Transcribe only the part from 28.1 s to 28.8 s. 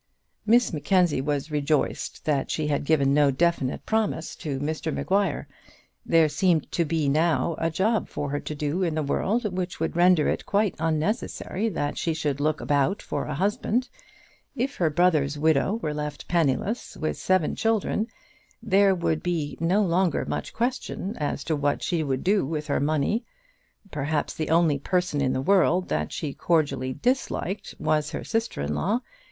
sister in